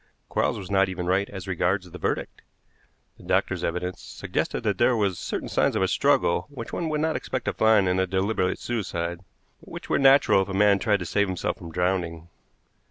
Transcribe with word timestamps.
Quarles 0.29 0.57
was 0.57 0.71
not 0.71 0.89
even 0.89 1.05
right 1.05 1.29
as 1.29 1.47
regards 1.47 1.87
the 1.91 1.99
verdict. 1.99 2.41
The 3.17 3.23
doctor's 3.23 3.63
evidence 3.63 4.01
suggested 4.01 4.63
that 4.63 4.79
there 4.79 4.97
were 4.97 5.11
certain 5.11 5.47
signs 5.47 5.75
of 5.75 5.83
a 5.83 5.87
struggle 5.87 6.47
which 6.49 6.73
one 6.73 6.89
would 6.89 7.01
not 7.01 7.15
expect 7.15 7.45
to 7.45 7.53
find 7.53 7.87
in 7.87 7.99
a 7.99 8.07
deliberate 8.07 8.57
suicide, 8.57 9.19
but 9.59 9.69
which 9.69 9.89
were 9.91 9.99
natural 9.99 10.41
if 10.41 10.49
a 10.49 10.55
man 10.55 10.79
tried 10.79 11.01
to 11.01 11.05
save 11.05 11.27
himself 11.27 11.57
from 11.59 11.71
drowning. 11.71 12.29